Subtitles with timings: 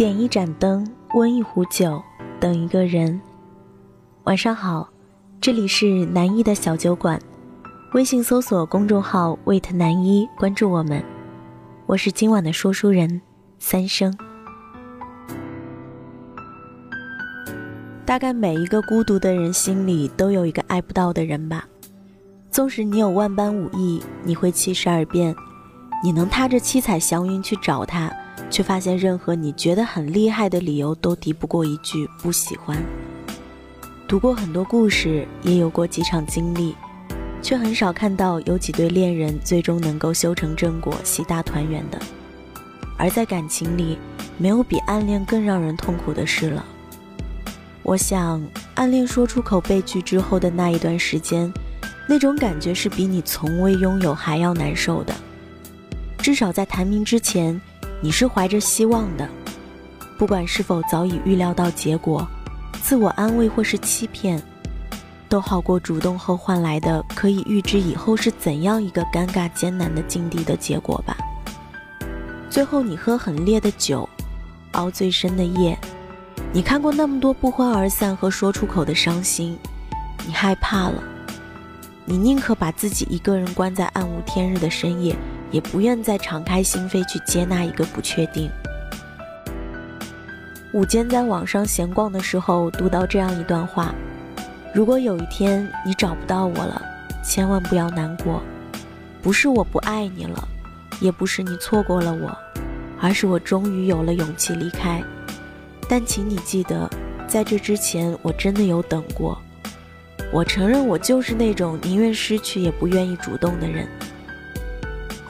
[0.00, 2.02] 点一盏灯，温一壶酒，
[2.40, 3.20] 等一个人。
[4.24, 4.88] 晚上好，
[5.42, 7.20] 这里是南一的小酒馆，
[7.92, 11.04] 微信搜索公众号 “wait 南一”，关注我们。
[11.84, 13.20] 我是今晚的说书人
[13.58, 14.16] 三生。
[18.06, 21.66] 大概每一个孤独的人心里都有一个爱不到的人吧。
[22.50, 25.36] 纵使你有万般武艺，你会七十二变，
[26.02, 28.10] 你能踏着七彩祥云去找他。
[28.48, 32.80] 却发现，任何你觉得很厉害的理由，都敌不过一句不喜欢。
[34.08, 36.74] 读过很多故事，也有过几场经历，
[37.40, 41.98] 却很少看到有几对恋人最终能够修成正果、喜大团圆的。
[42.96, 43.96] 而在感情里，
[44.36, 46.64] 没有比暗恋更让人痛苦的事了。
[47.82, 48.42] 我想，
[48.74, 51.52] 暗恋说出口被拒之后的那一段时间，
[52.08, 55.14] 那种感觉是比你从未拥有还要难受的。
[56.18, 57.60] 至少在谈明之前。
[58.02, 59.28] 你是怀着希望的，
[60.18, 62.26] 不管是否早已预料到结果，
[62.82, 64.42] 自我安慰或是欺骗，
[65.28, 71.16] 都好过主动后换来的可以预知以后是怎样一个尴尬艰难的境地的结果吧。
[72.48, 74.08] 最后你喝很烈的酒，
[74.72, 75.78] 熬最深的夜，
[76.52, 79.58] 你看过那么多不欢而散和说出口的伤心，
[80.26, 81.02] 你害怕了，
[82.06, 85.14] 你宁可把自己一个人关在暗无天日的深夜。
[85.50, 88.50] 也不愿再敞开心扉去接纳一个不确定。
[90.72, 93.92] 午间在网上闲逛的时候，读到这样一段话：
[94.72, 96.80] 如果有一天你找不到我了，
[97.24, 98.40] 千万不要难过，
[99.20, 100.46] 不是我不爱你了，
[101.00, 102.36] 也不是你错过了我，
[103.00, 105.02] 而是我终于有了勇气离开。
[105.88, 106.88] 但请你记得，
[107.26, 109.36] 在这之前，我真的有等过。
[110.32, 113.88] 我承认，我就是那种宁愿失去也不愿意主动的人。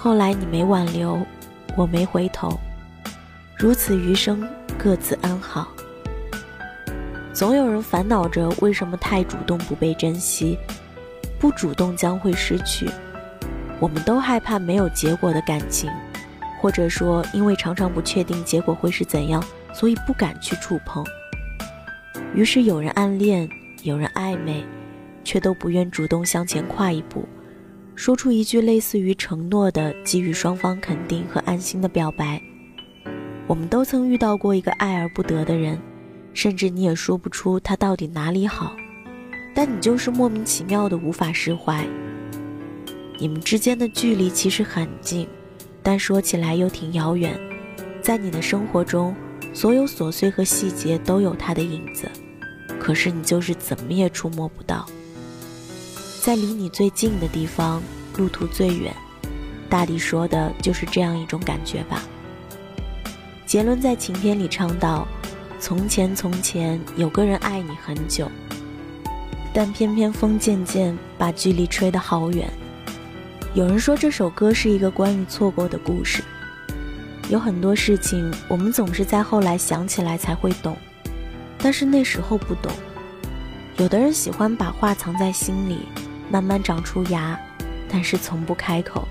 [0.00, 1.20] 后来你没挽留，
[1.76, 2.56] 我没回头，
[3.56, 5.66] 如此余生各自安好。
[7.32, 10.56] 总有人烦恼着为什么太主动不被珍惜，
[11.40, 12.88] 不主动将会失去。
[13.80, 15.90] 我们都害怕没有结果的感情，
[16.60, 19.42] 或者说因为常常不确定结果会是怎样，
[19.72, 21.04] 所以不敢去触碰。
[22.32, 23.48] 于是有人暗恋，
[23.82, 24.64] 有人暧昧，
[25.24, 27.28] 却都不愿主动向前跨一步。
[27.98, 32.40] 说出一句类似于承诺的、给予双方肯定和安心的表白。
[33.48, 35.76] 我们都曾遇到过一个爱而不得的人，
[36.32, 38.76] 甚至你也说不出他到底哪里好，
[39.52, 41.84] 但你就是莫名其妙的无法释怀。
[43.18, 45.26] 你们之间的距离其实很近，
[45.82, 47.36] 但说起来又挺遥远。
[48.00, 49.12] 在你的生活中，
[49.52, 52.08] 所有琐碎和细节都有他的影子，
[52.78, 54.86] 可是你就是怎么也触摸不到。
[56.28, 57.82] 在离你最近的地方，
[58.18, 58.94] 路途最远，
[59.70, 62.02] 大抵说的就是这样一种感觉吧。
[63.46, 65.08] 杰伦在晴天里唱道
[65.58, 68.30] ：“从前从前有个人爱你很久，
[69.54, 72.46] 但偏偏风渐渐把距离吹得好远。”
[73.56, 76.22] 有人说这首歌是一个关于错过的故事。
[77.30, 80.76] 有很多事情我们总是在后来想起来才会懂，
[81.56, 82.70] 但是那时候不懂。
[83.78, 85.88] 有的人喜欢把话藏在心里。
[86.30, 87.38] 慢慢长出芽，
[87.88, 89.06] 但是从不开口。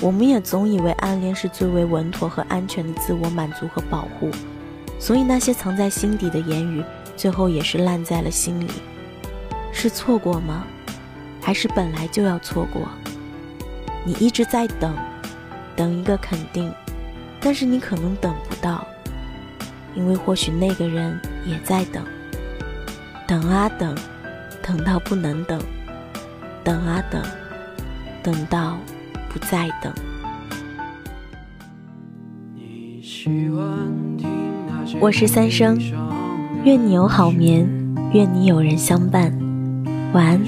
[0.00, 4.30] 我们也总以为暗恋是最为稳妥和安全的自我满足和保护，
[4.98, 6.82] 所以那些藏在心底的言语，
[7.16, 8.70] 最后也是烂在了心里。
[9.72, 10.64] 是错过吗？
[11.40, 12.88] 还是本来就要错过？
[14.04, 14.96] 你一直在等，
[15.76, 16.72] 等一个肯定，
[17.40, 18.84] 但是你可能等不到，
[19.94, 22.04] 因为或许那个人也在等，
[23.26, 23.96] 等啊等，
[24.62, 25.60] 等到不能等。
[26.64, 27.22] 等啊等，
[28.22, 28.76] 等到
[29.28, 29.92] 不再等。
[35.00, 35.78] 我是三生，
[36.64, 37.68] 愿你有好眠，
[38.12, 39.32] 愿你有人相伴。
[40.12, 40.40] 晚安。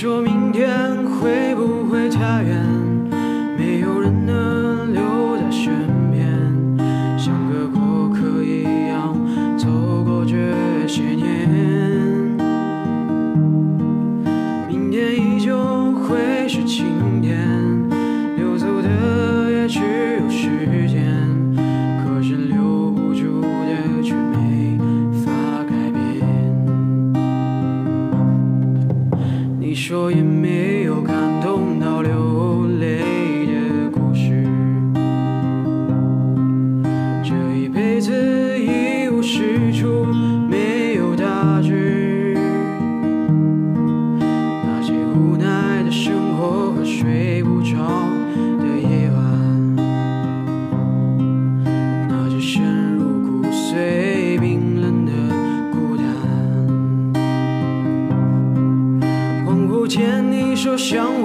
[0.00, 2.79] 你说明天会不会太远？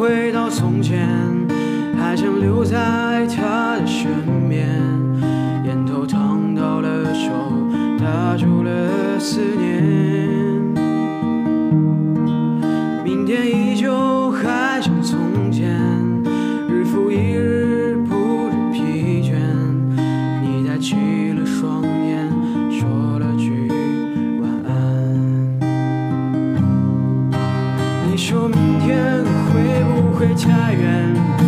[0.05, 1.09] 回到从前，
[1.97, 4.07] 还想留在他的身
[4.47, 4.69] 边，
[5.65, 7.31] 烟头烫到了手，
[7.97, 9.83] 打住了思念。
[13.03, 15.75] 明天依旧还像从前，
[16.69, 19.33] 日复一日不知疲倦。
[20.43, 20.95] 你抬起
[21.33, 22.29] 了双眼，
[22.69, 23.71] 说了句
[24.39, 25.59] 晚安。
[28.07, 29.14] 你说明天
[30.15, 31.44] 会不会太远？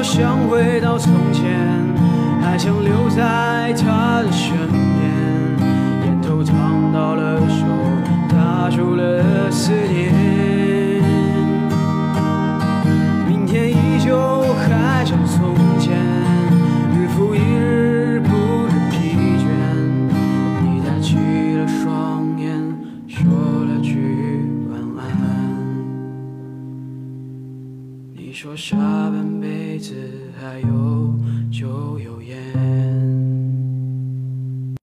[0.00, 1.44] 你说想回到从前，
[2.40, 4.98] 还想留在他的身边，
[6.06, 7.66] 烟头烫到了手，
[8.26, 10.10] 打住了思念。
[13.28, 15.94] 明天依旧还像从前，
[16.94, 18.30] 日复一日不
[18.70, 19.44] 知疲倦。
[20.64, 21.18] 你抬起
[21.58, 22.58] 了双眼，
[23.06, 23.30] 说
[23.66, 25.10] 了句晚安。
[28.16, 29.39] 你说下半
[29.80, 31.14] 次还有
[31.50, 32.19] 就有